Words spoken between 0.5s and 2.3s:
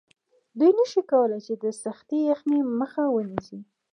دوی نشي کولی چې د سختې